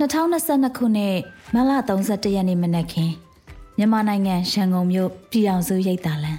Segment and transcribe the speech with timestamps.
[0.00, 1.16] 2022ခုနှစ်
[1.54, 1.72] မလ
[2.04, 3.14] 31ရက်နေ့မနက်ခင်း
[3.78, 6.38] မြန်မာနိုင်ငံရန်ကုန်မြို့ပြည်အောင်စုရိပ်သာလန်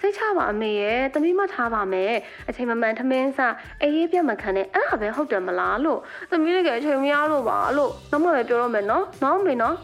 [0.00, 2.12] စိတ်ချပါအမေရဲ့တမီးမထားပါမယ်
[2.48, 5.98] အချိန်မမှန်ထမင်းစားအေးရေးပြတ်မခံနဲ့အဲ့ဒါပဲဟုတ်တယ်မလားလို့
[6.30, 9.76] တမီးလည်းအချိန်မရလို့ပါလို့နောက်မှပဲပြောတော့မယ်နော်နောက်မေနော်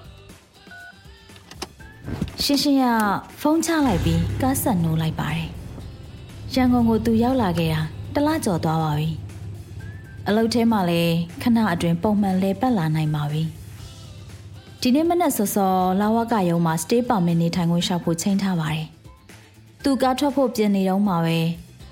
[2.42, 2.84] ရှင်းရှင်းရ
[3.40, 5.48] ဖုန်းချလိုက်ပြီးကားဆက်နိုးလိုက်ပါတယ်
[6.54, 7.82] ရန်ကုန်ကိုသူရောက်လာခဲ့တာ
[8.14, 9.27] တလားကျော်သွားပါပြီ
[10.30, 13.42] အလုပ်ထဲမှာလည်းခဏအတွင်းပုံမှန်လဲပတ်လာနိုင်ပါပြီ
[14.80, 18.86] ဒီနေ့မနက်စောစောလာဝကရုံမှာ stay permit နေထိုင်ခွင့်လျှောက်ဖို့ချိန်ထားပါတယ်
[19.82, 21.38] သူကားထွက်ဖို့ပြင်နေတော့မှပဲ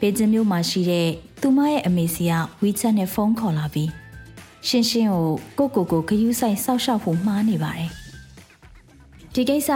[0.01, 1.09] ဘေကျင်းမြို့မှာရှိတဲ့
[1.41, 3.91] သူမရဲ့အမေစီက WeChat နဲ့ဖုန်းခေါ်လာပြီး
[4.67, 5.09] ရှင်းရှင်း
[5.59, 7.91] ကိုကိုကိုကိုဂယူးဆိုင်စောက်ရှောက်ဖို့မှားနေပါတယ်
[9.35, 9.71] ဒီကိစ္စ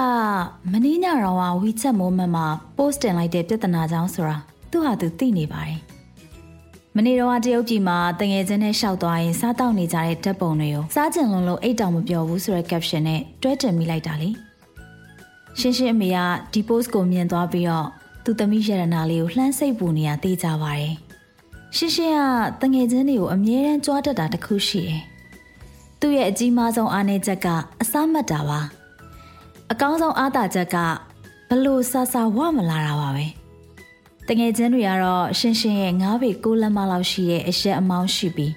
[0.70, 4.36] မင်းညရောက WeChat moment မှာ post တင်လိုက်တဲ့ပြဿနာကြောင့်ဆိုတာ
[4.70, 5.89] သူ့ဟာသူသိနေပါတယ်
[6.96, 14.30] မနေ့တော့တရုတ်ပြည်မှာတငယ်ချင်းနဲ့ရှောက်သွားရင်စားတောက်နေကြတဲ့ဓာတ်ပုံတွေကိုစားကျင်လုံးလို့အိတ်တောင်မပြောဘူးဆိုတဲ့ caption နဲ့တွဲတင်မိလိုက်တာလေ
[15.58, 16.18] ရှင်းရှင်းအမေက
[16.52, 17.86] ဒီ post ကိုမြင်သွားပြီးတော့
[18.24, 20.94] သူသမီးရတနာလေးကိုလှမ်းစိတ်ပူနေတာသိကြပါတယ်
[21.76, 22.14] ရှင်းရှင်း
[22.60, 25.02] ကတငယ်ချင်းတွေကိုအမြဲတမ်းကြွားတတ်တာတခုရှိတယ်
[26.00, 27.46] သူ့ရဲ့အကြီးမားဆုံးအားနည်းချက်က
[27.80, 28.60] အစမှတ်တာပါ
[29.72, 30.76] အကောင်းဆုံးအားသာချက်က
[31.48, 33.26] ဘလို့ဆာဆာဝမလာတာပါပဲ။
[34.32, 38.52] တငယ်ချင်းတွေကတော့ရှင်းရှင်းရဲ့ငါးပေကိုလက်မလောက်ရှိတဲ့အရက်အမောင်းရှိပြီး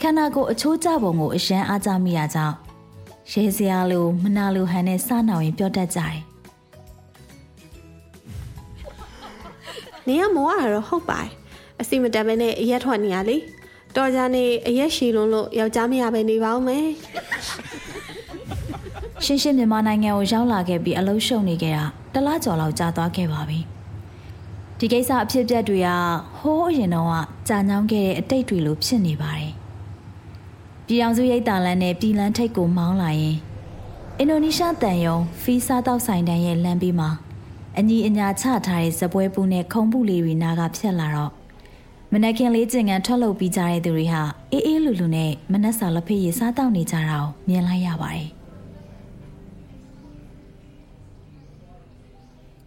[0.00, 2.56] ခန္ဓာကိုယ်အချိုးကျပုံကိုအရန်အားကြမိတာကြောင့်
[3.32, 6.18] ရဲစရာလိုမနာလိုဟန်နဲ့စနောင်ရင်ပြောတတ်ကြတယ်။
[10.06, 11.30] နေရမောရတော့ဟုတ်ပါတယ်။
[11.80, 13.36] အစီမတန်ပဲနဲ့အရက်ထွက်နေရလေ။
[13.96, 16.84] တော်ကြနေအရက်ရှည်လုံးလို့ယောက်ျားမရပဲနေပါဦးမယ်။
[19.24, 23.60] ရှင်းရှင်းမြန်မာနိုင်ငံကိုရောက်လာခဲ့ပြီးအလုံးရှုံနေခဲ့တာတလားကျော်လောက်ကြာသွားခဲ့ပါပြီ။
[24.84, 25.88] ဒီကိစ္စအဖြစ်အပျက်တွေက
[26.38, 27.08] ဟိုးအရင်တော့
[27.48, 29.52] ကြာညောင်းခဲ့တဲ့အတိတ်တွေလိုဖြစ်နေပါတယ်။
[30.86, 33.36] ပြည်အောင်စုရိတ်တာလန်နဲ့ပြည်လန်းထိတ်ကိုမောင်းလာရင်
[34.18, 37.10] အင်ဒိုနီးရှားတန်ယုံဖီးစားတောက်ဆိုင်တန်းရဲ့လမ်းဘေးမှာ
[37.78, 41.32] အညီအညာချထားတဲ့ဇပွဲပူနဲ့ခုံပူလေးတွေနာကဖြတ်လာတော့
[42.12, 44.22] မနက်ခင်းလေးကျင်ကန်ထွက်လုပ်ပြီးကြတဲ့သူတွေဟာ
[44.52, 48.28] အေးအေးလူလူနဲ့မနက်စာလက်ဖေးရစားတောက်နေကြတာကိုမြင်လိုက်ရပါတယ်။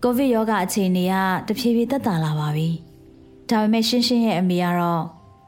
[0.09, 1.15] ကိုဗစ်ရောဂါအခြေအနေက
[1.47, 2.69] တဖြည်းဖြည်းသက်သာလာပါပြီ။
[3.49, 5.03] ဒါပေမဲ့ရှင်းရှင်းရဲ့အမေကတော့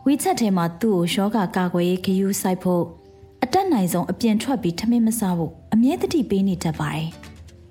[0.06, 2.84] ဝီချက်ထဲမှာသူ့ကိုယောဂါကာကွယ်ရေးဂယူးစိုက်ဖို့
[3.44, 7.09] အတက်နိုင်ဆုံးအပြင်ထွက်ပြီးထမင်းမစားဖို့အမြဲတတိပေးနေတတ်ပါတယ်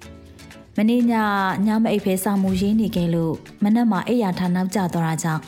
[0.77, 1.15] ။မနေ့ည
[1.67, 5.43] ညမအိပ်ဖဲစာမှုရင်းနေခဲ့လို့မနက်မှာအိယာထားနောက်ကျသွားတာကြောင့်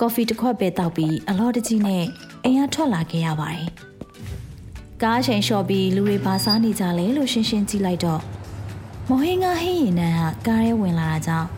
[0.00, 2.04] ကော်ဖီတစ်ခွက်ပဲတောက်ပြီးအလောတကြီးနဲ့
[2.44, 3.66] အိမ်ကထွက်လာခဲ့ရပါတယ်။
[5.02, 8.22] ကားချိန်လျှော့ပြီးလူတွေဘာစားနေကြလဲလို့ရှင်းရှင်းကြည့်လိုက်တော့
[9.12, 11.48] မဟင်းကဟင်းရင်နန်းဟာကားထဲဝင်လာတာကြောင့်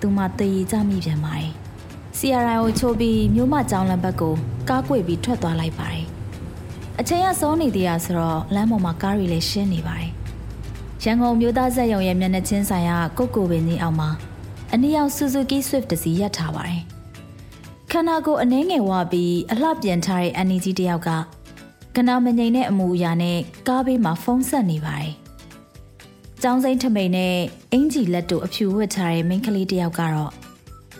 [0.00, 1.50] သူမတည်ရကြမိပြန်ပါတယ်။
[2.18, 4.34] CRI ကိုချိုးပြီးမြို့မကျောင်းလမ်းဘက်ကို
[4.68, 6.06] ကားကွေပြီးထွက်သွားလိုက်ပါတယ်။
[7.00, 10.10] အချိန်ကစောနေသေးတာဆိုတော့လမ်းပေါ်မှာကားတွေလည်းရှင်းနေပါတယ်။
[11.04, 14.10] ရန်ကုန်မြို့သားဆက်ရုံရဲ့မျက်နှာချင်းဆိုင်ကကုတ်ကိုပင်ကြီးအောက်မှာ
[14.72, 16.80] အနည်းရောက် Suzuki Swift တစ်စီးရပ်ထားပါတယ်။
[17.90, 21.08] ခန္ဓာကိုယ်အနှဲငယ်ဝပြီးအလှပြန်ထားတဲ့ NEG တယောက်က
[21.96, 25.12] ကနာမငိန်တဲ့အမူအရာနဲ့ကားဘေးမှာဖုံးဆက်နေပါတယ်။
[26.44, 27.34] ကျောင်းစိမ့်ထမိန်နဲ့
[27.72, 30.32] အင်ဂျီလက်တို့အဖြူဝတ်ထားတဲ့မိန်းကလေးတယောက်ကတော့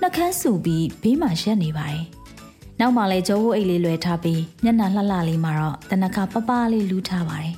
[0.01, 2.05] နှကန်းဆူပြီးဘေးမှာရက်နေပါတယ်။
[2.81, 7.55] နောက်မှလည်းဂျိုးဝိုးအိတ်လေးလွယ်ထားပြီးမျက်နှာလှလှလေးမှာတော့တနခါပပလေးလူးထားပါတယ်။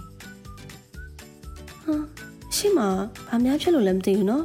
[1.83, 1.95] ဟာ
[2.57, 2.79] ရှိမ
[3.29, 4.45] ဘာများဖြစ်လို့လဲမသိဘူးနော်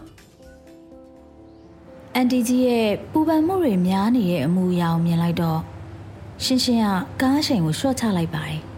[2.15, 5.59] ။အန်တီကြီးရဲ့ပူပန်မှုတွေများနေတဲ့အမူအရာကိုမြင်လိုက်တော့
[6.43, 6.87] ရှင်းရှင်းက
[7.21, 8.61] ကားချိန်ကိုရှော့ချလိုက်ပါတယ်။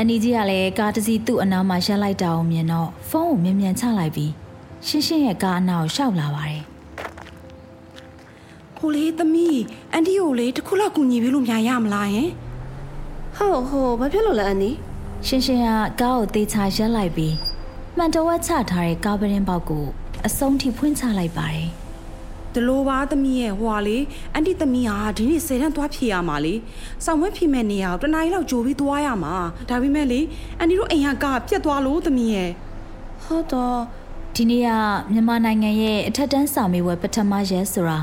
[0.00, 4.32] အန်နီကြီးကလည်းကားတစ်စီးသူ့အနားမှာရပ်လိုက်တာကိုမြင်တော့ဖုန်းကိုမြန်မြန်ချလိုက်ပြီး
[4.86, 6.62] ရှင်းရှင်းရဲ့ကားအနားကိုရှောက်လာပါတယ်။
[8.78, 9.60] ကိုလေးသမီး
[9.92, 12.30] အန်တီကိုလေတခုလောက်ကူညီပေးလို့များရမလားယင်။
[13.36, 14.70] ဟုတ်ဟုတ်ဘာဖြစ်လို့လဲအန်နီ။
[15.26, 15.68] ရှင်းရှင်းက
[16.00, 17.34] ကားကိုသေးချာရပ်လိုက်ပြီး
[17.96, 19.86] မှန်တော်ဝက်ချထားတဲ့ကားပရင်ပေါက်ကို
[20.26, 21.68] အဆုံးထိဖွင့်ချလိုက်ပါတယ်။
[22.54, 23.98] ဒလိုပါသမီးရဲ့ဟွာလေ
[24.34, 26.54] အန်တီသမီးဟာဒီနေ့ဆယ်တန်းသွားဖြေရမှာလေ
[27.04, 29.34] ဆောင်းဝဲဖြေမဲ့နေရအောင်တနားရီလောက်ကြိုပြီးသွားရမှာ
[29.68, 30.20] ဒါပေမဲ့လေ
[30.58, 32.50] အန်တီတို့အိမ်ကကပြက်သွားလို့သမီးရဲ့
[33.24, 33.78] ဟုတ်တော့
[34.36, 34.70] ဒီနေ့က
[35.12, 37.98] မြန်မာနိုင်ငံရဲ့အထက်တန်းစာမေးပွဲပထမရက်ဆိုတာ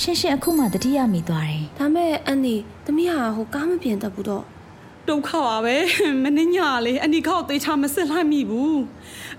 [0.00, 4.44] ရှင်းရှင်းအခုမှတတိယမိသွားတယ်ဒါမဲ့အန်တီသမီးဟာဟိုကားမပြင်တတ်ဘူးတော့
[5.08, 5.76] ဒုက္ခပါပဲ
[6.22, 8.78] မင်းညလေအနီခောက်သေးချမစစ်လိုက်မိဘူး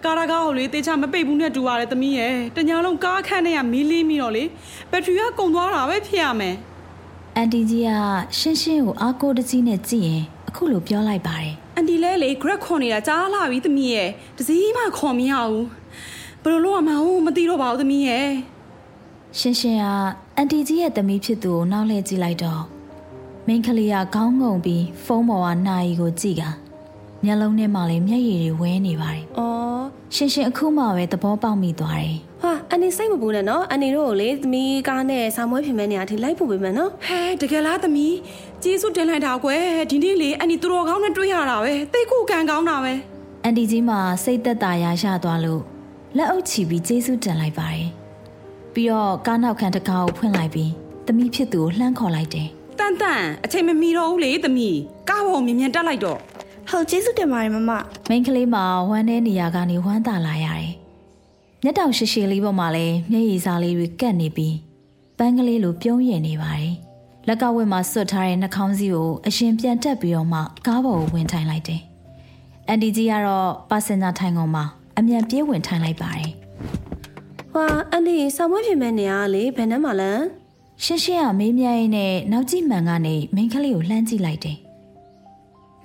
[0.03, 4.44] ကာရာကားကိုလေသေးချမပိတ်ဘူးနဲ့တူရတယ်သမီးရဲ့တညာလုံးကားခန့်နဲ့ကမီးလေးမိတော့လေ
[4.91, 6.55] ဘက်ထရီကကုန်သွားတာပဲဖြစ်ရမယ်
[7.35, 7.91] အန်တီကြီးက
[8.38, 15.67] ရှင်းရှင်းကိုအားကိုးတကြီးနဲ့ကြည့်ရင်အခုလိုပြောလိုက်ပါတယ်အန်တီလဲလေ grad ခွန်နေတာကြားလာပြီသမီးရဲ့တစည်းမှခွန်မရဘူး
[16.43, 18.27] ဘယ်လိုလုပ်ရမှန်းမသိတော့ပါဘူးသမီးရဲ့
[19.39, 19.85] ရှင်းရှင်းက
[20.35, 22.63] အန်တီကြီးရဲ့သမီးဖြစ်သူကိုနောက်လှည့်ကြည့်လိုက်တော့
[23.47, 26.43] မိန်းကလေးကခေါင်းငုံပြီးဖုန်းပေါ်ကနာရီကိုကြည့်က
[27.25, 29.83] မျက်လုံးထဲမှာလည်းမျက်ရည်တွေဝဲနေပါတယ်။အော်
[30.15, 38.15] ရှင်းရှင်းအခုမှပဲသဘောပေါက်မိသွားတယ်ဟာအန်ဒီစိတ်မပူနဲ့နော်။အန်ဒီတို့ကိုလေသမီးကားနဲ့စာမွေးပြင်မဲ့နေရာထိလိုက်ပို့ပေးမယ်နော်ဟဲတကယ်လားသမီး
[38.63, 42.93] ကျေးဇူးတင်လိုက်တာကွယ်ဒီနေ့လေအန်ဒီသူတော်ကောင်းနဲ့တွေ့ရတာပဲတိတ်ကိုကံကောင်းတာပဲ။
[43.43, 45.61] အန်တီကြီးမှစိတ်သက်သာရာရသွားလို့
[46.17, 47.87] လက်အုပ်ချီပြီးကျေးဇူးတင်လိုက်ပါတယ်။
[48.73, 50.71] ပြီးတော့ကားနောက်ခံတကားကိုဖွင့်လိုက်ပြီး
[51.07, 52.47] သမီးဖြစ်သူကိုလှမ်းခေါ်လိုက်တယ်
[52.79, 54.77] တန်တန်အချိန်မမီတော့ဘူးလေသမီး
[55.09, 56.19] ကားပေါ်မြင်မြန်တက်လိုက်တော့
[56.71, 57.71] ဟုတ်ကျေးဇူးတင်ပါတယ်မမ။
[58.09, 60.71] မိန်းကလေးမှဝမ်းထဲနေရာကနေဝမ်းသာလာရတယ်။
[61.63, 64.55] မျက်တောင်ရှိရှိလေးပေါ်မှာလည်းမျက်ရည်စားလေးတွေကတ်နေပြီး
[65.17, 66.73] ပန်းကလေးလိုပြုံးရည်နေပါတယ်။
[67.27, 71.81] လက်ကဝတ်မှာစွတ်ထားတဲ့နှာခေါင်းစည်းကိုအရှင်ပြန်တက်ပြီးတော့မှကားပေါ်ကိုဝင်ထိုင်လိုက်တယ်။
[72.67, 74.63] အန်တီကြီးကတော့ပါစင်ဂျာထိုင်ကုန်မှာ
[74.97, 76.31] အမြန်ပြေးဝင်ထိုင်လိုက်ပါတယ်။
[77.53, 80.11] ဟာအန်ဒီစာမွေးပြင်မဲ့နေရာကလေဘယ်နှမှာလဲ။
[80.83, 84.57] ရှင်းရှင်းကမေးမြန်းရင်းနဲ့နောက်ကြည့်မှန်ကနေမိန်းကလေးကိုလှမ်းကြည့်လိုက်တယ်။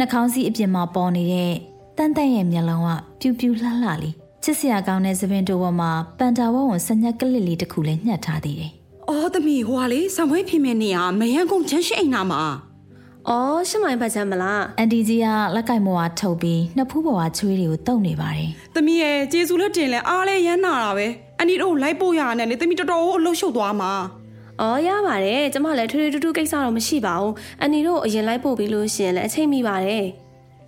[0.02, 1.52] နှာခေါင်းစည်းအပြင်မှာပေါ်နေတဲ့
[1.98, 2.88] တန်တန်ရဲ့မျက်လုံးက
[3.20, 8.72] ပြူပြူလှလှလေးချစ်စရာကောင်းတဲ့သပင်တိုပေါ်မှာပန်တာဝဝွန်စညက်ကလစ်လေးတစ်ခုလည်းညှက်ထားသေးတယ်
[9.08, 12.42] အော်သမီးဟိုကလေဆံမွေးဖြစ်မဲ့နေရမယန်းကုန်ချမ်းရှိအိမ်နာမှာ။
[13.28, 21.06] အော်ရှစ်မိုင်ပတ်ချမ်းမလား။အန်တီကြီးကလက်ကင်မောကထုတ်ပြီးနှစ်ဖူးပေါ်ကချွေးတွေကိုတုပ်နေပါတယ်သမီးရဲ့ကျေးဇူးလက်တင်လဲအားလဲရမ်းနာတာပဲ
[21.38, 23.92] အန်ဒီတို့လိုက်ပို့ရနဲ့လေသမီးတော်တော်အလှုပ်ရှုပ်သွားမှာ။
[24.60, 30.06] အော်ရပါတယ်။ကျမလည်းထွေထွေတူတူကိစ္စတော့မရှိပါဘူး။အန်ဒီတို့အရင်လိုက်ပို့ပြီးလို့ရှရင်လည်းအချိန်မိပါတယ်။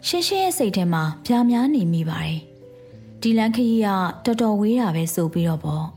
[0.09, 2.39] ။ရှင်းရှင်းရဲ့စိတ်ထဲမှာပြားများနေမိပါတယ်။
[3.23, 3.89] ဒီလန်ခရီးက
[4.25, 5.87] တော်တော်ဝေးတာပဲဆိုပြီးတော့ပေါ့။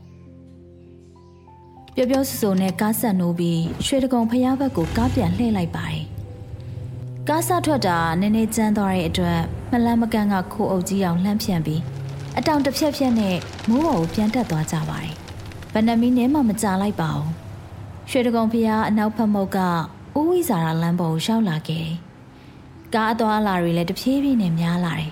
[1.94, 6.02] ပျော်ပျော်ဆူဆူနဲ့ကားဆက်နိုးပြီးရွှေတကုံဖျားဘက်ကိုကားပြန်လှည့်လိုက်ပါတယ်။
[7.28, 9.40] ကားဆထွက်တာနည်းနည်းကျန်းသွားတဲ့အတွက်
[9.70, 11.80] မလန်းမကန်းကခိုးအုပ်ကြီးအောင်လှမ်းဖြန့်ပြီး
[12.38, 13.36] အတောင်တစ်ဖြက်ဖြက်နဲ့
[13.68, 15.14] မိုးပေါ်ကိုပြန်တက်သွားကြပါတယ်။
[15.72, 17.30] ဗနမီနဲ့မှမကြလိုက်ပါဘူး။
[18.10, 19.58] ရွှေတကုံဖျားအနောက်ဖက်မုတ်က
[20.18, 21.96] ဦးဝိဇာရာလမ်းပေါ်ကိုရောက်လာခဲ့တယ်။
[22.94, 25.10] ကားအသွားအလာတွေလည်းတဖြည်းဖြည်းနဲ့များလာတယ်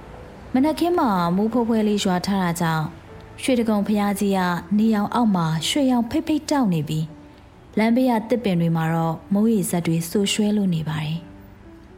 [0.52, 2.86] ။မနက်ခင်းမှာမူးဖိုးဖွဲလေးရွာထားတာကြောင့်
[3.42, 4.40] ရွှေတကုံဖျားကြီးက
[4.78, 7.06] နေအောင်အောက်မှာရွှေရောင်ဖိတ်ဖိတ်တောက်နေပြီး
[7.78, 11.18] လမ်းဘေးကတစ်ပင်တွေမှာတော့မိုးရေစက်တွေဆူရွှဲလို့နေပါတယ်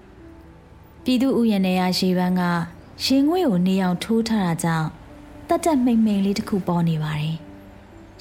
[1.05, 2.43] ။ပြည်သူဥယျာဉ်ထဲကရေပန်းက
[3.05, 4.89] ရင်ငွေကိုနေအောင်ထိုးထားတာကြောင့်
[5.49, 7.37] တက်တက်မိမ့်မိန်လေးတစ်ခုပေါ်နေပါတယ်။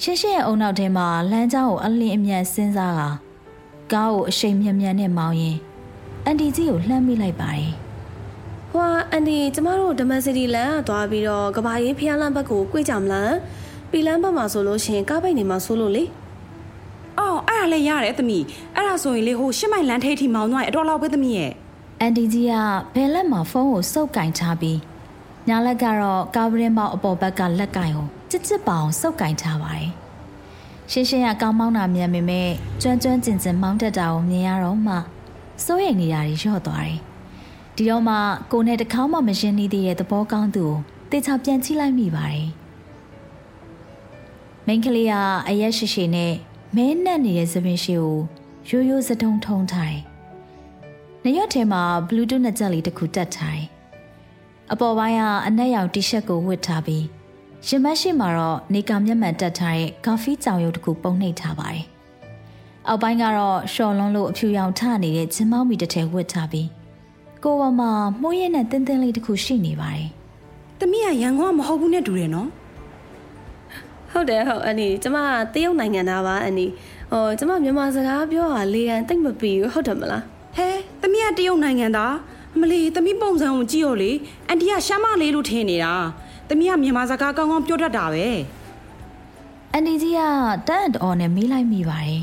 [0.02, 3.02] ရှင်းရှင်းရဲ့အုံနောက်ထဲမှာလမ်းကြောင်းကိုအလင်းအမြန်စဉ်းစားက
[3.92, 5.56] ကားကိုအရှိန်မြန်မြန်နဲ့မောင်းရင်
[6.24, 7.72] အန်တီကြီးကိုလှမ်းမိလိုက်ပါတယ်
[8.72, 13.32] ဟွာအန်ဒီကျမတို့ဓမ္မစတီလန်ကသွားပြီးတော့ကဘာရေးဖျားလမ်းဘက်ကိုကြွေးကြမလား
[13.90, 16.04] ပီလန်းဘက်မှာဆိုလို့ရှရင်ကားပိတ်နေမှာဆိုလို့လေ
[17.18, 18.44] အော်အဲ့ဒါလည်းရတယ်သမီး
[18.74, 21.52] အဲ့ဒါဆိုရင်လေဟိုရှစ်မိုင်လမ်းထိပ်ထိမောင်းသွားရင်အတော်လောက်ပဲသမီးရဲ့။
[22.00, 22.54] အန်တီကြီးက
[22.94, 24.78] ဘယ်လက်မှာဖုန်းကိုစုပ်ကင်ထားပြီး
[25.48, 29.90] ညာလက်ကတော့ကားပရင်ပေါက်အပေါ်ဘက်ကလက်ကင်ကို ချစ်ချစ်ပအောင်စုပ်ကင်ထားပါတယ်။
[30.90, 32.48] ရှင်းရှင်းကကောင်းမောင်းတာမြန်ပေမဲ့
[32.82, 34.94] ကျွမ်းကျွမ်းကျင်ကျင်မောင်းတတ်တာကိုမြင်ရတော့မှ
[35.64, 36.98] စိုးရိမ်နေတာတွေလျော့သွားတယ်။
[37.76, 38.14] ဒီတော့မှ
[38.52, 40.66] ကိုနဲ့တစ်ခေါက်မှမရှင်းနေသေးတဲ့သဘောကောင်းသူ
[41.10, 42.46] ကိုတေချာပြန်ချိလိုက်မိပါတယ်။
[44.66, 45.14] မိန်းကလေးက
[45.48, 46.32] အရက်ရှိရှိနဲ့
[46.76, 48.16] မဲနက်နေတဲ့သပင်ရှိကို
[48.68, 50.02] ရိုးရိုးစတုံးထုံးထားတယ်။
[51.24, 53.66] နရွက်ထဲမှာ Bluetooth နဲ့ကြက်လေးတစ်ခုတက်ထားတယ်။
[54.72, 57.04] အပေါ်ပိုင်းကအနက်ရောင်တီရှပ်ကိုဝတ်ထားပြီး
[57.64, 61.84] ရင်မရှိမှာတော့နေကာမျက်မှန်တက်ထားတဲ့ကာဖီကြောင်ရုပ်တစ်ခုပုံနှိပ်ထားပါတယ်။
[62.88, 66.68] အောက်ပိုင်းကတော့ရှော်လွန်းလို့အဖြူရောင်ထနေတဲ့ဂျင်းမောင်းမီတစ်ထည်ဝတ်ထားပြီး
[67.44, 67.90] ကိုယ်ပေါ်မှာ
[68.22, 70.08] မှုရဲနဲ့တင်းတင်းလေးတစ်ခုရှိနေပါတယ်
[70.80, 72.48] သမီးကရန်ကုန်ကမဟုတ်ဘူးနဲ့တူတယ်နော်
[74.12, 75.16] ဟုတ်တယ်ဟုတ်အန်ဒီကျမ
[75.54, 76.66] တရုတ်နိုင်ငံသားပါအန်ဒီ
[77.12, 80.22] ဟိုကျမမြန်မာစကားပြောတာလေကန်တိတ်မပီဘူးဟုတ်တယ်မလား
[80.56, 80.68] ဟဲ
[81.00, 82.14] သမီးကတရုတ်နိုင်ငံသား
[82.54, 84.10] အမလီသမီးပုံစံကိုကြည့်ရောလေ
[84.48, 85.94] အန်တီကရှမ်းမလေးလို့ထင်နေတာ
[86.48, 88.26] သမီးကမြန်မာစကားကောင်းကောင်းပြောတတ်တာပဲ။
[89.72, 90.20] အန်ဒီကြီးက
[90.68, 92.22] တန်းတော်နဲ့မေးလိုက်မိပါတယ်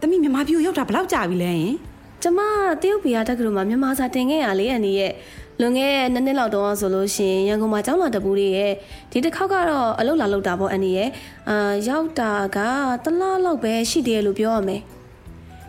[0.00, 1.74] သမီးမြန်မာပြည်ကိုရောက်တာဘယ်လောက်ကြာပြီလဲယင်
[2.22, 2.38] ကျမ
[2.82, 5.12] တရုတ်ပြည်ကတက္ကသိုလ်မှာမြန်မာစာတင်ခဲ့ရလေအန်ဒီရဲ့
[5.60, 8.72] လွန်ခဲ့တဲ့နှစ်နှစ်လောက်တုန်းကဆိုလို့ရှရင်ရန်ကုန်မှာကျောင်းလာတပူးလေးရဲ့
[9.10, 11.08] ဒီတစ်ခေါက်ကတော့အလုပ်လာလုပ်တာပေါ့အန်ဒီရဲ့
[11.48, 12.58] အာရောက်တာက
[13.04, 14.80] တလားလောက်ပဲရှိသေးတယ်လို့ပြောရမယ်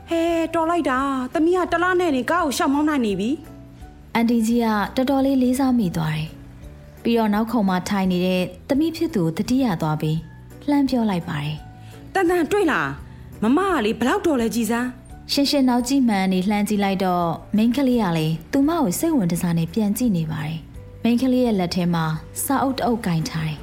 [0.09, 0.21] ဟဲ
[0.53, 0.99] တော်လိုက်တာ
[1.33, 3.29] သမီးကတလားနဲ့နေကားကိုရှောက်မောင်းနိုင်နေပြီ။
[4.15, 6.29] အန်ဒီကြီးကတော်တော်လေးလေးစားမိသွားတယ်။
[7.07, 10.17] ပြီးတော့နောက်ခုံမှာထိုင်နေတဲ့သမီးဖြစ်သူကိုတတိယသွားပြီး
[10.69, 11.55] လှမ်းပြောလိုက်ပါတယ်။
[12.13, 12.89] တန်တန်တွေ့လား
[13.43, 14.87] မမကလေဘလောက်တော်လဲကြည်စမ်း
[15.31, 20.57] ရှင်းရှင်းနောက်ကြည့်မှန်နေလှမ်းကြည့်လိုက်တော့မိန်းကလေးကလေသူမကိုစိတ်ဝင်စားနေပြန်ကြည့်နေပါတယ်။
[21.03, 22.05] မိန်းကလေးရဲ့လက်ထဲမှာ
[22.43, 23.57] စာအုပ်တစ်အုပ်ကင်ထားတယ်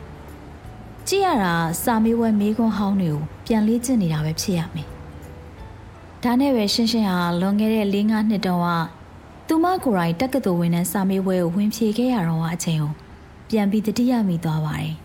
[1.09, 4.89] ။ကြည့်ရတာစာမေးပွဲမေးခွန်းဟောင်းတွေကိုပြန်လေ့ကျင့်နေတာပဲဖြစ်ရမယ်။
[6.23, 8.69] ဒါနဲ့ပဲရှင်းရှင်းဟာလွန်ခဲ့တဲ့၄-၅နှစ်တုန်းက
[9.49, 12.95] သူမကိုယ်တိုင်တက္ကသိုလ်ဝင်တဲ့စာမေးပွဲကိုဝင်ဖြေခဲ့ရတော့အချိန်ကို
[13.49, 14.93] ပြန်ပြီးတတိယမိသွားပါတယ်။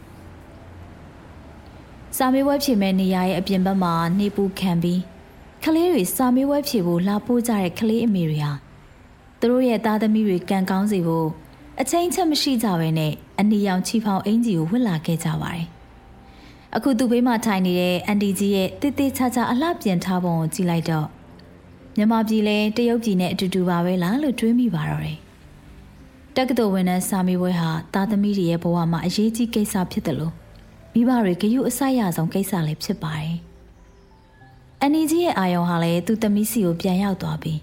[2.18, 5.02] စာမေးပွဲဖြေမဲ့နေရာရဲ့အပြင်ဘက်မှာနေပူခံပြီး
[5.64, 8.52] ကလေးတွေစာမေးပွဲဖြေဖို့လာပို့ကြတဲ့ကလေးအမေတွေဟာ
[9.40, 11.30] သူတို့ရဲ့သားသမီးတွေကံကောင်းစေဖို့
[11.82, 15.68] အချင်းချက်မရှိကြဘဲနဲ့အနီရောင်ချီဖောင်အင်ကြီးကိုဝတ်လာခဲ့ကြပါတယ်။
[16.76, 21.08] အခုသူ့ဘေးမှာထိုင်နေတဲ့အန်တီကြီးရဲ့တိတိချာချာအလှပြင်ထားပုံကိုကြည့်လိုက်တော့
[21.98, 25.20] မြန်မာပြည်လဲတရုတ်ပြည်နဲ့အတူတူပါပဲလားလို့တွေးမိပါတော့တယ်။
[26.36, 30.34] တက္ကသိုလ်ဝင်တဲ့စာမေးပွဲဟာသားသမီးတွေရဲ့ဘဝမှာအရေးကြီးကိစ္စဖြစ်တယ်လို့
[30.94, 33.36] မိဘတွေဂရုအစိုက်ရဆုံးကိစ္စလည်းဖြစ်ပါတယ်။
[34.82, 37.60] အန်နီကြီးရဲ့အာယုံဟာလည်းသူ့သမီးစီကိုပြန်ရောက်သွားပြီး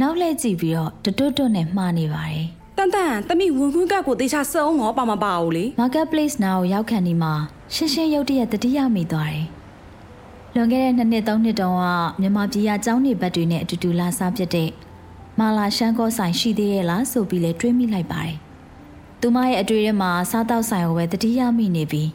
[0.00, 2.44] နောက်လှည့်ကြည့်ပြီးတော့တွတ်တွတ်နဲ့မှားနေပါတယ်။
[2.78, 7.32] တန်တန်သမီးဝင်ခွန်းကကိုတေချာစုံငေါပါမပါဘူးလေ Marketplace နာကိုရောက်ခံဒီမှာ
[7.74, 9.46] ရှင်းရှင်းရုတ်တရက်တတိယမိသွားတယ်။
[10.54, 11.84] လွန်ခဲ့တဲ့နှစ်နှစ်သုံးနှစ်တုန်းက
[12.20, 14.70] မြန်မာပြည်ကကျောင်းနေဘက်တွေနဲ့အတူတူလာစားပြတဲ့
[15.38, 18.36] မာလာရှန်ကောဆိုင်ရှိသေးရဲ့လားဆိုပြီးလဲတွေးမိလိုက်ပါတယ်။
[19.20, 22.08] သူမရဲ့အတွေ့အထဲမှာစားတောက်ဆိုင်ကိုပဲတတိယမိနေပြီး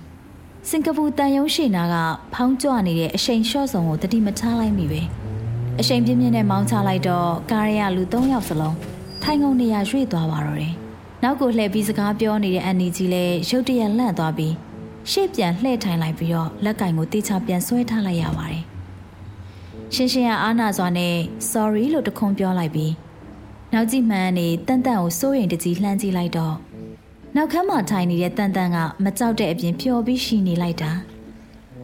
[0.70, 1.96] စင်ကာပူတန်ယုံရှိနာက
[2.34, 5.02] ဖောင်းကြွနေတဲ့အရှိန်လျှော့ဆောင်ကိုတတိမထားလိုက်မိပဲ။
[5.80, 8.76] အရှိန်ပြင်းပြင်းနဲ့မောင်းချလိုက်တော့ကားရဲကလူ၃ယောက်စလုံး
[9.24, 10.74] ထိုင်ကုန်နေရရွေ့သွားပါတော့တယ်။
[11.24, 14.54] နောက်ကိုလှည့်ပြီးစကားပြောနေတဲ့အန်နီကြီးလည်းရုတ်တရက်လန့်သွားပြီး
[15.12, 18.64] ရှေ့ပြန်လှည့်ထိုင်လိုက်ပြီးတော့လက်ကင်ကိုတေချာပြန်ဆွဲထားလိုက်ရပါတယ်။
[19.94, 21.14] ရှင်းရှင်းကအာနာစွာနဲ့
[21.52, 22.92] sorry လို့တခွန်းပြောလိုက်ပြီး
[23.74, 26.56] နောက်ကြည့်မှန်းနေတန်တန်ကိုစိုးရိမ်တကြီးလှမ်းကြည့်လိုက်တော့
[27.36, 30.92] နောက်ခန်းမှာထိုင်နေတဲ့တန်တန်ကမကြောက်တဲ့အပြင်ပျော်ပြီးရှိနေလိုက်တာ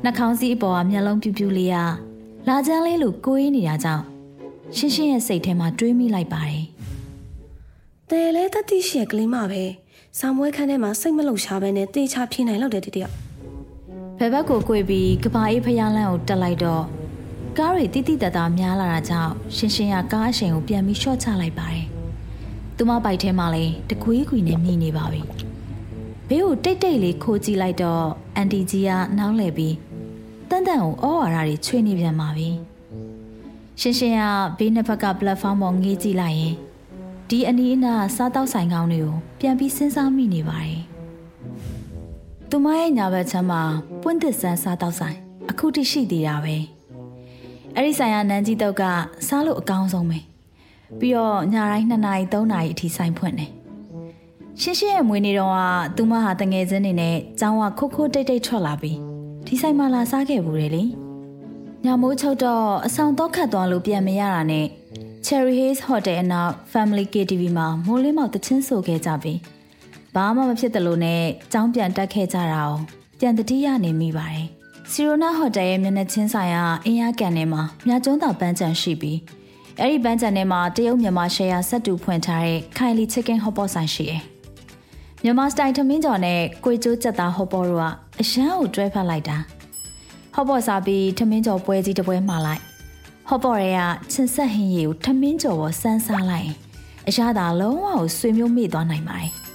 [0.03, 1.77] နှာခေါင်းစည်းအပေါ်ကမျက်လုံးပြူးပြူးလေးက
[2.47, 4.03] လာချမ်းလေးလိုကိုးရင်းနေတာကြောင့်
[4.75, 6.63] ရှင်းရှင်းရဲ့စိတ်ထဲမှာတွေးမိလိုက်ပါတယ်။
[8.09, 9.63] တဲလဲတတိရှိရကလေးမပဲ
[10.19, 13.05] စာမွေးခန်းထဲမှာစိတ်မလုံရှားပဲနဲ့တေချာဖြေနိုင်လောက်တယ်တတိယ
[14.19, 16.98] ဘယ်ဘက်ကို꿰ပြီးကဘာအေးဖျားလန်းကိုတက်လိုက်တော့
[17.59, 21.85] ကားတွေတိတိတတ်တာများလာတာကြောင့်ရှင်းရှင်းကကားအရှင်ကိုပြန်ပြီးရှော့ချလိုက်ပါတယ်။
[22.75, 25.21] သူမပိုက်ထဲမှာလည်းတကွေးခွေနဲ့မြည်နေပါပြီ။
[26.27, 29.75] ဘေးကိုတိတ်တိတ်လေးခိုးကြည့်လိုက်တော့အန်တီကြီးကနှောင်းလှည့်ပြီး
[30.49, 32.49] တန်တန်ကိုဩဝါဒတွေချွေနေပြန်ပါပြီ။
[33.79, 34.23] ရှင်းရှင်းက
[34.57, 36.55] ဘေးနှစ်ဘက်က platform ပေါ်ငေးကြည့်လိုက်ရင်
[37.29, 40.79] ဒီအနီးအနားစားတောက်ဆိုင်ကောင်းတွေကိုပြန်ပြီးစဉ်းစားမိနေပါတယ်။
[42.49, 43.61] သူမရဲ့ညာဘက်ချမ်းမှာ
[44.01, 45.17] ပွင့်သစ်ဆန်းစားတောက်ဆိုင်
[45.49, 46.78] အခုထိရှိသေးတာပဲ
[47.75, 48.83] အဲ့ဒီဆိုင်ကနန်းကြီးတုတ်က
[49.27, 50.19] စားလို့အကောင်းဆုံးပဲ
[50.99, 53.51] ပြီးတော့ညတိုင်း2နာရီ3နာရီအထိဆိုင်ဖွင့်တယ်
[54.61, 55.59] ရှင်းရှင်းရဲ့မွေးနေ့တော့က
[55.95, 58.97] သူမဟာတငယ်ချင်းနေနဲ့ကျောင်းကခိုးခိုးတိတ်တိတ်ထွက်လာပြီး
[59.47, 60.83] ဒီဆိုင်မှာလာစားခဲ့ဘူးလေလေ
[61.85, 64.65] ညမိုးချုပ်တော့အဆောင်တော့ခတ်သွားလို့ပြန်မရတာနဲ့
[65.25, 69.39] Cherry Haze Hotel အနောက် Family KTV မှာမိုးလင်းမောက်တချင်းဆိုခဲ့ကြပြီး
[70.15, 72.71] ဘာမှမဖြစ်တယ်လို့နဲ့ကြောင်းပြန်တက်ခဲ့ကြတာ哦
[73.19, 74.47] ပြန်တတိယနေမိပါတယ်
[74.93, 79.17] စီရိုနာဟိုတယ်ရဲ့မျက်နှာချင်းဆိုင်ကအင်းရကန်ထဲမှာမြကျွန်းသာပန်းချံရှိပြီး
[79.79, 84.21] အဲ့ဒီပန်းချံထဲမှာတရုတ်မြန်မာရှယ်ယာဆက်တူဖွင့်ထားတဲ့ခိုင်လီချစ်ကင်းဟော့ပေါ့ဆိုင်ရှိတယ်
[85.23, 87.85] မြန်မာစတိုင်ထမင်းကြော်နဲ့ကိုကျိုးကြက်သားဟော့ပေါ့တို့က
[88.21, 89.37] အရန်ကိုတွဲဖက်လိုက်တာ
[90.33, 92.61] ဟော့ပေါ့စားပြီးထမင်းကြော်ပွဲကြီးတစ်ပွဲမှာလိုက်
[93.27, 93.81] ဟော့ပေါ့တွေက
[94.11, 96.55] ချင်ဆက်ဟင်းရီကိုထမင်းကြော်ပေါ်စမ်းစားလိုက်ရင်
[97.07, 99.48] အရသာလုံးဝကိုဆွေမျိုးမိသွားနိုင်ပါတယ်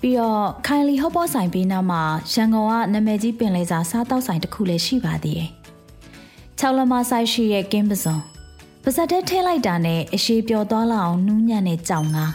[0.00, 2.02] ပြီးတော့ခိုင်လီဟော့ပေါ့ဆိုင်ပြီးနောက်မှာ
[2.32, 5.50] ရန်ကုန်ကနာမည်ကြီးပင်လယ်စာစားတောက်ဆိုင်တစ်ခုလည်းရှိပါသေးတယ်။
[6.60, 8.16] ၆လမဆိုင်ရှိရဲ့ကင်းပစုံ
[8.82, 12.26] ပါဇက်ထဲထည့်လိုက်တာနဲ့အရှိပျော်သွားလောက်အောင်နူးညံ့တဲ့ကြောင်ငါ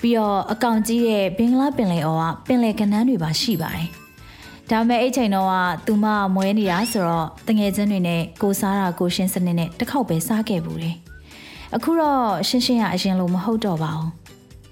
[0.00, 3.88] ပြီးတော့အကောင်ကြီးရဲ့ဘင်္ဂလားပင်လယ်အော်ကပင်လယ်ကနန်းတွေပါရှိပါတယ်။
[4.70, 5.54] ဒါပေမဲ့အဲ့ချိန်တော့က
[5.86, 10.96] သူမမွဲနေတာဆိုတော့တငယ်ချင်းတွေနဲ့ကိုစားတာကိုရှင်းစနစ်နဲ့တစ်ခေါက်ပဲစားခဲ့ဘူးတယ်။
[11.74, 14.10] အခုတော့ရှင်းရှင်းရအရင်လိုမဟုတ်တော့ပါဘူး။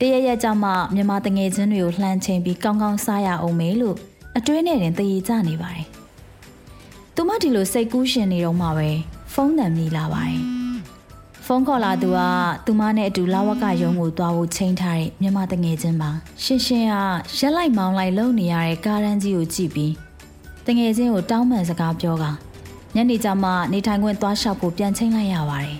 [0.00, 3.96] တရရက်ကြောင့်မှမြန်မာတငယ်ချင်းတွေကိုလှမ်းချိန်ပြီးကောင်းကောင်းစားရအောင်မေလို့
[4.36, 5.86] အတွင်းနဲ့တင်တည်ကြနေပါတယ်။
[7.14, 8.90] သူမဒီလိုစိတ်ကူးရှင်နေတော့မှပဲ
[9.32, 10.40] ဖုန်းတန်မိလာပါတယ်။
[11.46, 12.20] ဖုန်းခေါ်လာသူက
[12.66, 16.10] သူမနဲ့အတူလာဝကရုံးကိုသွားဖို့ချိန်ထားတဲ့မြန်မာတငယ်ချင်းပါ။
[16.42, 16.94] ရှင်းရှင်းက
[17.38, 19.92] ရက်လိုက်မောင်းလိုက်လုံနေရတဲ့ကားရန်ကြီးကိုကြည့်ပြီး
[20.66, 22.24] တငယ်ချင်းကိုတောင်းပန်စကားပြောက
[22.94, 25.76] ညနေကျမှနေထိုင်ခွင့်သွားလျှောက်ဖို့ပြန်ချိန်လိုက်ရပါတယ်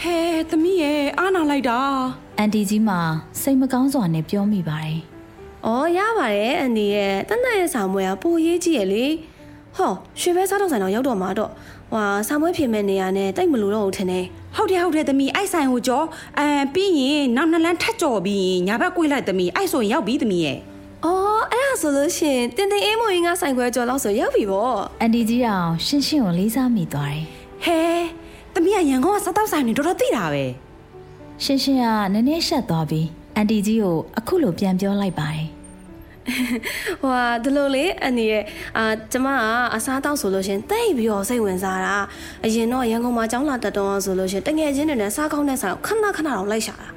[0.00, 0.16] ဟဲ
[0.48, 1.80] သမီးရဲ့အားနာလိုက်တာ။
[2.40, 2.96] အန်တီကြီးမှ
[3.40, 4.98] စိတ်မကောင်းစွာနဲ့ပြောမိပါတယ်။
[5.66, 9.04] အော်ရပါတယ်အန်ဒီရဲ့တန်တန်ရဲ့စာမွေးကပိုရေးကြည့်ရလေ။
[9.76, 11.50] ဟောရွှေဘဲစားတော့ဆိုင်တော့ရောက်တော့မှာတော့
[11.92, 14.24] ဟွာစာမွေးဖြစ်မဲ့နေရနဲ့တိတ်မလို့တော့ဘူးထင်တယ်
[14.56, 16.02] ဟုတ်တယ်ဟုတ်တယ်သမီးအိုက်ဆိုင်ကိုကြော
[16.38, 20.58] အမ်ပြီးရင်နောက်နှစ်လမ်းထပ်ကြော်ပြီးရင်ညာဘက်ကွေးလိုက်သမီးအိုက်ဆိုရင်ရောက်ပြီသမီးရဲ့။
[21.04, 27.24] အော်အဲ့ဒါဆိုလို့ရှရင်တင်တင်အေးမွေးငါဆိုင်ခွဲကြော်လောက်ဆိုရောက်ပြီပေါ့။အန်တီကြီးအောင်ရှင်းရှင်းကိုလေးစားမိသွားတယ်
[27.64, 27.80] ဟဲ
[28.54, 30.44] သမီးကရန်ကုန်ကစားတော့ဆိုင်နေတော်တော်သိတာပဲ။
[31.44, 35.46] ရှင်းရှင်းကနည်းနည်းရှက်သွားပြီးအန်တီကြီးကိုအခုလိုပြန်ပြောလိုက်ပါတယ်။
[37.02, 38.44] ဟွာဒီလိုလေအန်ဒီရဲ့
[38.76, 39.38] အာကျမက
[39.74, 41.96] အစားတောက်ဆိုလို့ရှရင်တိတ်ပြီးတော့စိတ်ဝင်စားတာ။
[42.44, 46.88] အရင်တော့ရန်ကုန်မှာကျောင်းလာတက်တော့ဆိုလို့ရှရင်တငယ်ချင်းတွေနဲ့စားကောင်းတဲ့ဆိုင်ကိုခဏခဏတော့လိုက်ရှာတာ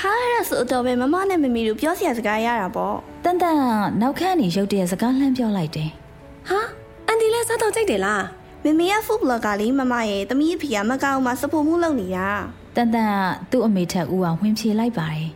[0.00, 3.62] ဟာအဲ့ဒါဆိုတော့ပဲမမနဲ့မမီတို့ပြောစရာစကားရတာပေါ့။တန်တန်က
[4.00, 5.90] နောက်ခန်းနေရုတ်တရက်စကားလှမ်းပြောလိုက်တယ်။
[6.48, 6.60] ဟာ
[7.06, 8.22] အန်ဒီလည်းစားတော့ကြိုက်တယ်လား
[8.64, 12.28] ဟမမေကဖူဘလော့ဂါလေးမမရဲ့တမီးအဖေကမကောင်းမှစပိုမှုလုပ်နေတာ
[12.76, 15.28] တန်တန်ကသူ့အမေထက်ဦးအောင်ဝင်ဖြေလိုက်ပါတယ်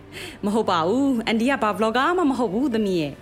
[0.45, 3.13] မဟုတ်ပါဘူးအန်ဒီကဘာဗလော့ဂါမှမဟုတ်ဘူးသမီးရဲ့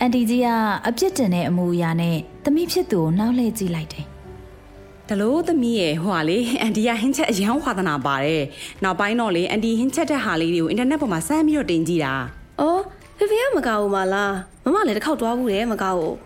[0.00, 0.48] အန်တီကြီးက
[0.86, 4.06] အပြစ်တင်တဲ့အမူအရာနဲ့သမီးဖြစ်သူကိုနောက်လှည့်ကြည့်လိုက်တယ်
[5.08, 8.42] ဒါလို့သမီးရဲ့ဟိုဟာလေအန်ဒီကဟင်းချက်အရန်ဝါသနာပါတယ်
[8.84, 12.14] နောက်ပိုင်းတော့လေအန်ဒီဟင်းချက်တဲ့ဟာလေးတွေကိုအင်တာနက်ပေါ်မှာစမ်းပြီးတော့တင်ကြည့်တာ။
[12.60, 12.82] အော်
[13.18, 14.32] ဖေဖေကမကောက်ဘူးမလား။
[14.64, 16.16] မမလည်းတစ်ခေါက်သွားဘူးတယ်မကောက်ဘူး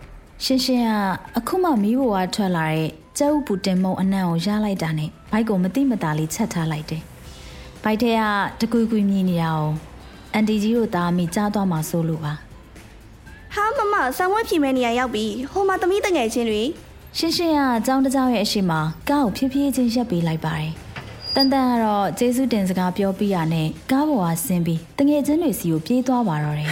[0.43, 0.91] ရှင်းရှင်းက
[1.37, 7.03] အခုမှမီးဘဝထွက်လာတဲ့ကျဲဥပူတင်မုံအနံ့ကိုရလိုက်တာနဲ့ဘိုက်ကိုမတိမတာလေးချက်ထားလိုက်တယ်
[7.83, 8.21] ဘိုက်ထဲက
[8.61, 9.69] တကွေကွေမြည်နေတာကို
[10.33, 12.33] အန်တီကြီးတို့သားမိကြားသွားမှဆိုလို့ပါ
[13.55, 16.63] ဟာမမဆောင်းဝဲဖြီမဲ့နေရရောက်ပြီဟိုမှာတမီးတငယ်ချင်းတွေ
[17.17, 18.73] ရှင်းရှင်းကအကြောင်းတစ်ကြောင်းရဲ့အရှိမ
[19.09, 20.71] ကားကိုဖြည်းဖြည်းချင်းရပ်ပေးလိုက်ပါတယ်
[21.35, 26.71] တန်တန်ကတော့ကျေးဇူးတင်စကားပြောပြီးရနဲ့ကားပေါ်ကဆင်းပြီးတငယ်ချင်းတွေစီကိုပြေးသွားပါတော့တယ်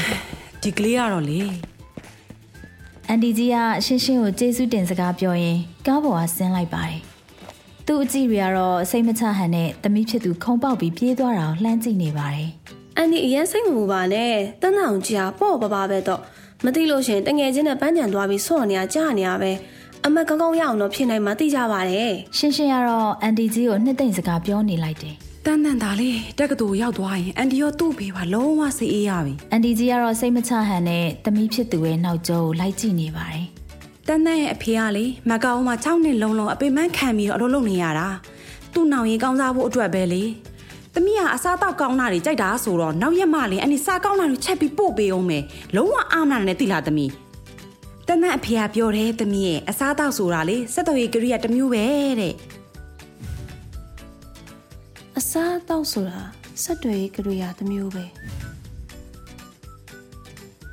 [0.61, 1.39] ဒီကလေးကတော့လေ
[3.07, 7.01] အန်တီကြီးကရှင်းရှင်းကိုကျေးဇူးတင်စကားပြောရင်ကားပေါ်ကဆင်းလိုက်ပါတယ်။
[7.91, 12.49] သူ့အကြည့်တွေကတော့စိတ်မချဟန်နဲ့သမီးဖြစ်သူခုံပေါက်ပြီးပြေးသွားတာကိုလှမ်းကြည့်နေပါတယ်။
[12.97, 16.21] အန်ဒီအရင်စိတ်မပူပါနဲ့။တန်းတောင်ကြာပေါ့ပပါပဲတော့
[16.65, 19.51] မသိလို့ရှင်တငယ်ချင်းနဲ့ပန်းကြံသွားပြီးဆော့နေရကြာနေရပဲ။
[20.05, 33.45] အမတ်ကောင်းကောင်းရအောင်တော့ဖြစ်နိုင်မှသိကြပါတယ်။ရှင်းရှင်းကတော့အန်တီကြီးကိုနှစ်သိမ့်စကားပြောနေလိုက်တယ်တန်တန်သားလေးတက်ကတူရောက်သွားရင်အန်ဒီရောသူ့ဖေးပါလုံးဝစိတ်အေးရပြီ။အန်တီကြီးကတော့စိတ်မချဟန်နဲ့သမီးဖြစ်သူရဲ့နောက်ကျောကိုလိုက်ကြည့်နေပါတယ်
[34.07, 38.07] တန်တန်ရဲ့အဖေကလေမကောင်မှာ6နှစ်လုံးလုံးအပေမန်းခံပြီးတော့အလုပ်လုပ်နေရတာ
[38.73, 40.23] သူ့နောင်ရင်ကောင်းစားဖို့အတွက်ပဲလေ
[40.93, 45.43] သမီးကအစားတော့ကောင်းတာတွေကြိုက်တာဆိုတော့နောက်ရက်မှလေအန်ဒီစားကောင်းတာတွေချက်ပြီးပို့ပေးအောင်မယ်
[45.75, 47.11] လုံးဝအာမနာနဲ့တိလာသမီး
[48.07, 51.85] တန်တန်အဖေကပြောတယ်သမီးရဲ့အစားတော့ဆိုတာလေစက်တော်ရေးကရိယာတစ်မျိုးပဲ
[52.19, 52.33] တဲ့။
[55.17, 56.21] အစားအသောက်ဆိုတာ
[56.63, 58.05] စက်တွေကြွေရတစ်မျိုးပဲ။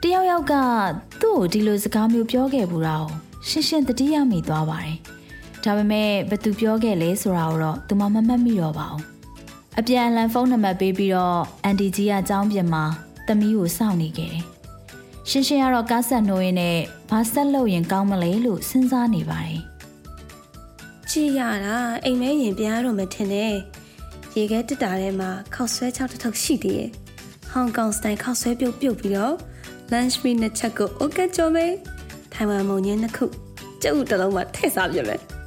[0.02, 0.54] တယောက်ယောက်က
[1.20, 3.08] သူ့ကိုဒီလိုစကားမျိုးပြောခဲ့ဘူးတော့
[3.48, 4.96] ရှင်းရှင်းတတိယမိသွားပါတယ်။
[5.64, 9.02] ဒါပေမဲ့ဘသူပြောခဲ့လဲဆိုတာကိုတော့သူမမမှတ်မိတော့ပါဘူး။
[9.78, 12.84] အပြန်အလှန်ဖုန်းနံပါတ်ပေးပြီးတော့အန်တီကြီးကအကြောင်းပြင်မှာ
[13.26, 14.44] သမီးကိုစောင့်နေခဲ့တယ်။
[15.28, 16.78] ရှင်းရှင်းကတော့ကားဆက်နှိုးရင်းနဲ့
[17.10, 19.60] ဘာဆက်လုပ်ရင်ကောင်းမလဲလို့စဉ်းစားနေပါတယ်။
[21.10, 23.52] ကြည့်ရတာအိမ်မဲရင်ပြန်ရတော့မထင်နဲ့။
[24.36, 26.90] ရေခဲတက်တာထဲမှာခောက်ဆွဲချောက်တစ်ထုပ်ရှိသေးရဲ့။
[27.50, 29.36] ဟောင်ကောင်စတိုင်ခောက်ဆွဲပြုတ်ပြုတ်ပြီးတော့
[29.92, 31.72] lunch meat နှစ်ချက်ကို okay ကြော်မယ်။
[32.32, 33.24] ထိုင်ဝမ်မုံညင်းနှစ်ခု
[33.82, 35.20] ကျုပ်တစ်လုံးမှထည့်စားပြမယ်။